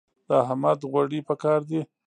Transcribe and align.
د 0.27 0.29
احمد 0.43 0.79
غوړي 0.91 1.19
په 1.27 1.33
کار 1.43 1.61
دي. 1.69 1.81